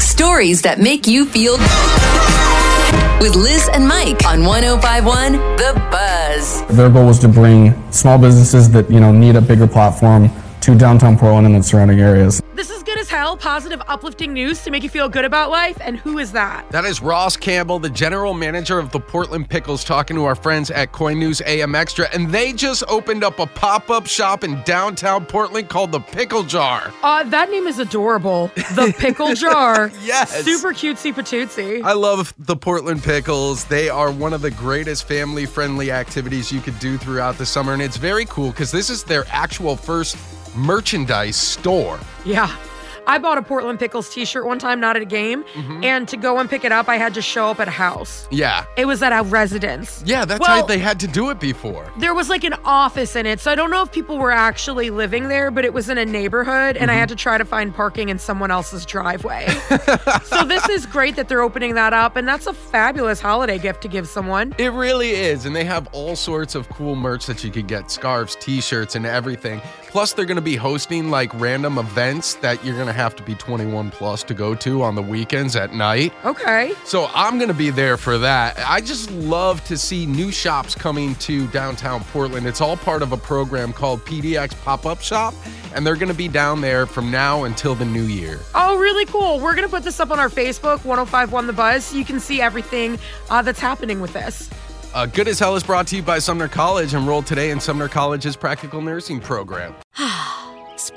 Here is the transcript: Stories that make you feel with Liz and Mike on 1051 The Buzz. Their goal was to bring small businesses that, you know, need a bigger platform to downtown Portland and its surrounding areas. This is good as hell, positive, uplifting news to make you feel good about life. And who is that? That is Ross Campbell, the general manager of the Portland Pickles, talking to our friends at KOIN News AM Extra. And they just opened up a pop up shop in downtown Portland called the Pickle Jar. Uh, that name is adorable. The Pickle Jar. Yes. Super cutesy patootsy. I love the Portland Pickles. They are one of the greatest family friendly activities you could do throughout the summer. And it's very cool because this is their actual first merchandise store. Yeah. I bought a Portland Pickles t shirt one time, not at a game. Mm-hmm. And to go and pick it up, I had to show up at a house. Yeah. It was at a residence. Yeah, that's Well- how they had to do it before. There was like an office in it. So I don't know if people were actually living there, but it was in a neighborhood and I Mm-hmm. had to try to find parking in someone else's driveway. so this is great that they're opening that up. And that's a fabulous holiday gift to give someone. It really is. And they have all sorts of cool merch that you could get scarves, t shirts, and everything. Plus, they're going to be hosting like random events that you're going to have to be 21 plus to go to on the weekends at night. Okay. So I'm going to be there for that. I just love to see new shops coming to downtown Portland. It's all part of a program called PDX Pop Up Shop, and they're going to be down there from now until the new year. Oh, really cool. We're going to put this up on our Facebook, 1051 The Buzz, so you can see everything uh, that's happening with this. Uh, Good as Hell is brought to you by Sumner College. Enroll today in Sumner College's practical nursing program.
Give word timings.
Stories 0.00 0.62
that 0.62 0.80
make 0.80 1.06
you 1.06 1.24
feel 1.24 1.52
with 3.20 3.36
Liz 3.36 3.68
and 3.72 3.86
Mike 3.86 4.26
on 4.26 4.44
1051 4.44 5.32
The 5.56 5.74
Buzz. 5.92 6.76
Their 6.76 6.90
goal 6.90 7.06
was 7.06 7.18
to 7.20 7.28
bring 7.28 7.74
small 7.92 8.18
businesses 8.18 8.68
that, 8.70 8.90
you 8.90 8.98
know, 9.00 9.12
need 9.12 9.36
a 9.36 9.40
bigger 9.40 9.66
platform 9.66 10.30
to 10.60 10.76
downtown 10.76 11.16
Portland 11.16 11.46
and 11.46 11.56
its 11.56 11.68
surrounding 11.68 12.00
areas. 12.00 12.42
This 12.54 12.68
is 12.68 12.77
good 12.77 12.77
as 13.08 13.10
hell, 13.10 13.36
positive, 13.36 13.80
uplifting 13.88 14.32
news 14.32 14.62
to 14.62 14.70
make 14.70 14.82
you 14.82 14.88
feel 14.88 15.08
good 15.08 15.24
about 15.24 15.50
life. 15.50 15.78
And 15.80 15.96
who 15.96 16.18
is 16.18 16.32
that? 16.32 16.70
That 16.70 16.84
is 16.84 17.00
Ross 17.00 17.36
Campbell, 17.36 17.78
the 17.78 17.88
general 17.88 18.34
manager 18.34 18.78
of 18.78 18.90
the 18.92 19.00
Portland 19.00 19.48
Pickles, 19.48 19.82
talking 19.82 20.16
to 20.16 20.24
our 20.24 20.34
friends 20.34 20.70
at 20.70 20.92
KOIN 20.92 21.18
News 21.18 21.40
AM 21.46 21.74
Extra. 21.74 22.08
And 22.12 22.30
they 22.30 22.52
just 22.52 22.84
opened 22.88 23.24
up 23.24 23.38
a 23.38 23.46
pop 23.46 23.88
up 23.90 24.06
shop 24.06 24.44
in 24.44 24.62
downtown 24.64 25.24
Portland 25.24 25.68
called 25.70 25.92
the 25.92 26.00
Pickle 26.00 26.42
Jar. 26.42 26.92
Uh, 27.02 27.24
that 27.24 27.50
name 27.50 27.66
is 27.66 27.78
adorable. 27.78 28.50
The 28.74 28.94
Pickle 28.98 29.34
Jar. 29.34 29.90
Yes. 30.02 30.44
Super 30.44 30.72
cutesy 30.72 31.14
patootsy. 31.14 31.82
I 31.82 31.94
love 31.94 32.34
the 32.38 32.56
Portland 32.56 33.02
Pickles. 33.02 33.64
They 33.64 33.88
are 33.88 34.10
one 34.10 34.32
of 34.34 34.42
the 34.42 34.50
greatest 34.50 35.08
family 35.08 35.46
friendly 35.46 35.90
activities 35.90 36.52
you 36.52 36.60
could 36.60 36.78
do 36.78 36.98
throughout 36.98 37.38
the 37.38 37.46
summer. 37.46 37.72
And 37.72 37.80
it's 37.80 37.96
very 37.96 38.26
cool 38.26 38.50
because 38.50 38.70
this 38.70 38.90
is 38.90 39.02
their 39.04 39.24
actual 39.28 39.76
first 39.76 40.16
merchandise 40.54 41.36
store. 41.36 41.98
Yeah. 42.24 42.54
I 43.08 43.18
bought 43.18 43.38
a 43.38 43.42
Portland 43.42 43.78
Pickles 43.78 44.08
t 44.08 44.24
shirt 44.24 44.46
one 44.46 44.58
time, 44.58 44.78
not 44.80 44.94
at 44.96 45.02
a 45.02 45.06
game. 45.06 45.42
Mm-hmm. 45.54 45.82
And 45.82 46.06
to 46.08 46.16
go 46.16 46.38
and 46.38 46.48
pick 46.48 46.64
it 46.64 46.72
up, 46.72 46.88
I 46.88 46.96
had 46.96 47.14
to 47.14 47.22
show 47.22 47.46
up 47.48 47.58
at 47.58 47.66
a 47.68 47.72
house. 47.72 48.28
Yeah. 48.30 48.66
It 48.76 48.84
was 48.86 49.02
at 49.02 49.12
a 49.18 49.22
residence. 49.24 50.02
Yeah, 50.06 50.24
that's 50.24 50.40
Well- 50.40 50.60
how 50.60 50.66
they 50.66 50.78
had 50.78 51.00
to 51.00 51.08
do 51.08 51.30
it 51.30 51.40
before. 51.40 51.90
There 51.98 52.14
was 52.14 52.28
like 52.28 52.44
an 52.44 52.54
office 52.64 53.16
in 53.16 53.26
it. 53.26 53.40
So 53.40 53.50
I 53.50 53.54
don't 53.54 53.70
know 53.70 53.82
if 53.82 53.90
people 53.90 54.18
were 54.18 54.30
actually 54.30 54.90
living 54.90 55.28
there, 55.28 55.50
but 55.50 55.64
it 55.64 55.72
was 55.72 55.88
in 55.88 55.98
a 55.98 56.04
neighborhood 56.04 56.76
and 56.76 56.90
I 56.90 56.94
Mm-hmm. 56.94 57.00
had 57.00 57.08
to 57.10 57.16
try 57.16 57.38
to 57.38 57.44
find 57.44 57.74
parking 57.74 58.08
in 58.10 58.18
someone 58.18 58.50
else's 58.50 58.84
driveway. 58.84 59.46
so 60.24 60.44
this 60.44 60.68
is 60.68 60.84
great 60.86 61.16
that 61.16 61.28
they're 61.28 61.42
opening 61.42 61.74
that 61.74 61.92
up. 61.92 62.16
And 62.16 62.26
that's 62.28 62.46
a 62.46 62.52
fabulous 62.52 63.20
holiday 63.20 63.58
gift 63.58 63.82
to 63.82 63.88
give 63.88 64.08
someone. 64.08 64.54
It 64.58 64.72
really 64.72 65.10
is. 65.10 65.46
And 65.46 65.54
they 65.56 65.64
have 65.64 65.88
all 65.92 66.16
sorts 66.16 66.54
of 66.54 66.68
cool 66.68 66.94
merch 66.96 67.26
that 67.26 67.42
you 67.44 67.50
could 67.50 67.66
get 67.68 67.90
scarves, 67.90 68.36
t 68.36 68.60
shirts, 68.60 68.94
and 68.96 69.06
everything. 69.06 69.60
Plus, 69.88 70.12
they're 70.12 70.26
going 70.26 70.36
to 70.36 70.42
be 70.42 70.56
hosting 70.56 71.10
like 71.10 71.32
random 71.40 71.78
events 71.78 72.34
that 72.36 72.62
you're 72.64 72.74
going 72.74 72.88
to 72.88 72.92
have 72.98 73.14
to 73.14 73.22
be 73.22 73.36
21 73.36 73.90
plus 73.92 74.24
to 74.24 74.34
go 74.34 74.56
to 74.56 74.82
on 74.82 74.96
the 74.96 75.02
weekends 75.02 75.54
at 75.54 75.72
night. 75.72 76.12
Okay. 76.24 76.74
So 76.84 77.08
I'm 77.14 77.38
going 77.38 77.48
to 77.48 77.54
be 77.54 77.70
there 77.70 77.96
for 77.96 78.18
that. 78.18 78.58
I 78.66 78.80
just 78.80 79.10
love 79.12 79.64
to 79.66 79.78
see 79.78 80.04
new 80.04 80.32
shops 80.32 80.74
coming 80.74 81.14
to 81.16 81.46
downtown 81.48 82.02
Portland. 82.04 82.46
It's 82.46 82.60
all 82.60 82.76
part 82.76 83.02
of 83.02 83.12
a 83.12 83.16
program 83.16 83.72
called 83.72 84.00
PDX 84.00 84.60
Pop 84.64 84.84
Up 84.84 85.00
Shop, 85.00 85.32
and 85.74 85.86
they're 85.86 85.94
going 85.94 86.08
to 86.08 86.14
be 86.14 86.26
down 86.26 86.60
there 86.60 86.86
from 86.86 87.10
now 87.10 87.44
until 87.44 87.76
the 87.76 87.84
new 87.84 88.02
year. 88.02 88.40
Oh, 88.56 88.76
really 88.78 89.06
cool. 89.06 89.38
We're 89.38 89.54
going 89.54 89.68
to 89.68 89.70
put 89.70 89.84
this 89.84 90.00
up 90.00 90.10
on 90.10 90.18
our 90.18 90.28
Facebook, 90.28 90.84
1051 90.84 91.46
The 91.46 91.52
Buzz, 91.52 91.84
so 91.84 91.96
you 91.96 92.04
can 92.04 92.18
see 92.18 92.40
everything 92.40 92.98
uh, 93.30 93.42
that's 93.42 93.60
happening 93.60 94.00
with 94.00 94.12
this. 94.12 94.50
Uh, 94.92 95.06
Good 95.06 95.28
as 95.28 95.38
Hell 95.38 95.54
is 95.54 95.62
brought 95.62 95.86
to 95.88 95.96
you 95.96 96.02
by 96.02 96.18
Sumner 96.18 96.48
College. 96.48 96.94
Enroll 96.94 97.22
today 97.22 97.50
in 97.50 97.60
Sumner 97.60 97.88
College's 97.88 98.34
practical 98.36 98.82
nursing 98.82 99.20
program. 99.20 99.72